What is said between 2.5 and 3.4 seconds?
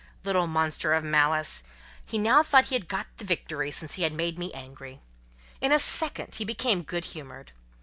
he had got the